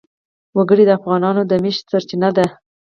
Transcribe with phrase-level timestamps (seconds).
[0.57, 2.45] وګړي د افغانانو د معیشت سرچینه ده.